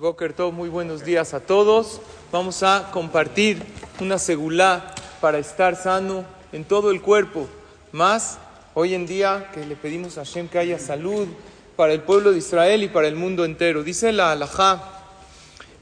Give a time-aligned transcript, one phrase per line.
[0.00, 2.00] Boker Tov, muy buenos días a todos.
[2.32, 3.62] Vamos a compartir
[4.00, 7.46] una segulá para estar sano en todo el cuerpo.
[7.92, 8.38] Más
[8.72, 11.28] hoy en día que le pedimos a Hashem que haya salud
[11.76, 13.82] para el pueblo de Israel y para el mundo entero.
[13.82, 14.82] Dice la alajá,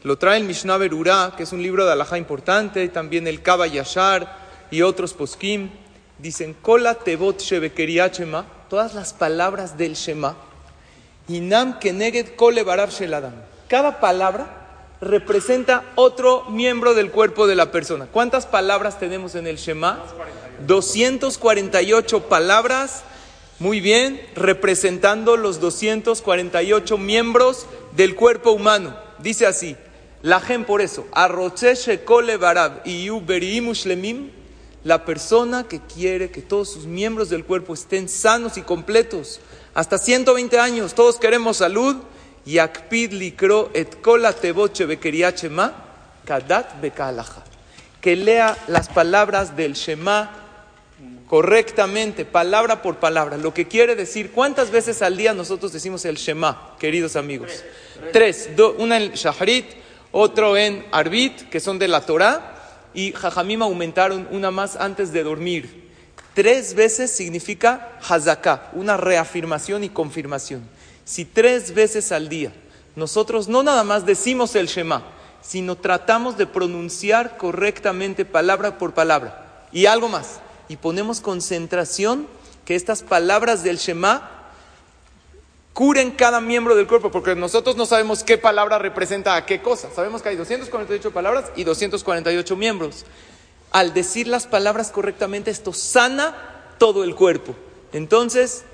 [0.03, 3.69] lo trae el Mishnah Berurá, que es un libro de alajá importante, también el Kaba
[3.69, 4.39] Yashar
[4.73, 5.71] y otros poskim.
[6.19, 10.35] Dicen, Kola Tevot Shebekeriachema, todas las palabras del Shema,
[11.29, 13.35] Inam Keneged Kole Barav Sheladam.
[13.71, 18.09] Cada palabra representa otro miembro del cuerpo de la persona.
[18.11, 20.03] ¿Cuántas palabras tenemos en el Shema?
[20.67, 23.05] 248 palabras,
[23.61, 28.97] muy bien, representando los 248 miembros del cuerpo humano.
[29.21, 29.77] Dice así,
[30.21, 31.07] la gen por eso,
[34.83, 39.39] la persona que quiere que todos sus miembros del cuerpo estén sanos y completos,
[39.75, 41.95] hasta 120 años, todos queremos salud,
[42.51, 45.73] Yakpid likro et kola teboche bekeriachema
[46.27, 47.43] kadat bekalaja.
[48.01, 50.31] Que lea las palabras del Shema
[51.29, 53.37] correctamente, palabra por palabra.
[53.37, 57.63] Lo que quiere decir, ¿cuántas veces al día nosotros decimos el Shema, queridos amigos?
[58.13, 58.51] Tres.
[58.79, 59.67] una en Shahrit,
[60.11, 62.57] otro en Arbit, que son de la Torah,
[62.95, 65.89] y Jajamim aumentaron una más antes de dormir.
[66.35, 70.63] Tres veces significa Hazaká, una reafirmación y confirmación
[71.11, 72.53] si tres veces al día
[72.95, 75.03] nosotros no nada más decimos el Shema,
[75.43, 80.39] sino tratamos de pronunciar correctamente palabra por palabra y algo más,
[80.69, 82.29] y ponemos concentración
[82.65, 84.31] que estas palabras del Shema
[85.73, 89.89] curen cada miembro del cuerpo, porque nosotros no sabemos qué palabra representa a qué cosa.
[89.93, 93.05] Sabemos que hay 248 palabras y 248 miembros.
[93.73, 96.37] Al decir las palabras correctamente, esto sana
[96.79, 97.57] todo el cuerpo.
[97.93, 98.65] Entonces,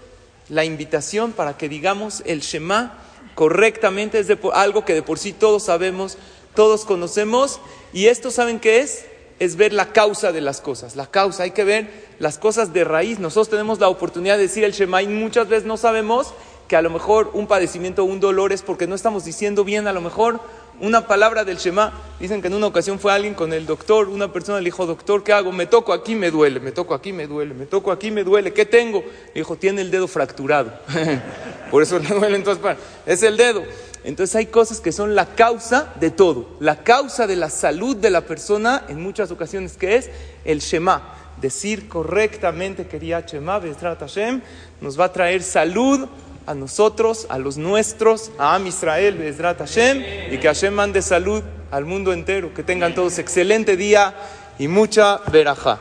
[0.49, 2.99] la invitación para que digamos el Shema
[3.35, 6.19] correctamente es de, algo que de por sí todos sabemos,
[6.55, 7.61] todos conocemos,
[7.93, 9.05] y esto saben qué es?
[9.39, 10.97] Es ver la causa de las cosas.
[10.97, 13.19] La causa, hay que ver las cosas de raíz.
[13.19, 16.33] Nosotros tenemos la oportunidad de decir el Shema y muchas veces no sabemos
[16.69, 19.93] que a lo mejor un padecimiento un dolor es porque no estamos diciendo bien a
[19.93, 20.41] lo mejor
[20.81, 21.93] una palabra del Shema.
[22.21, 25.23] Dicen que en una ocasión fue alguien con el doctor, una persona le dijo, doctor,
[25.23, 25.53] ¿qué hago?
[25.53, 28.53] Me toco aquí, me duele, me toco aquí, me duele, me toco aquí, me duele,
[28.53, 29.01] ¿qué tengo?
[29.01, 30.73] Le dijo, tiene el dedo fracturado.
[31.71, 32.65] Por eso le duele entonces,
[33.05, 33.63] es el dedo.
[34.05, 38.11] Entonces hay cosas que son la causa de todo, la causa de la salud de
[38.11, 40.11] la persona en muchas ocasiones, que es
[40.45, 41.15] el Shema.
[41.41, 44.41] Decir correctamente, quería Shema, Hashem,
[44.81, 46.09] nos va a traer salud,
[46.47, 51.43] a nosotros, a los nuestros, a Am Israel, Bezrat Hashem, y que Hashem mande salud
[51.71, 52.55] al mundo entero.
[52.55, 54.15] Que tengan todos excelente día
[54.59, 55.81] y mucha verajá.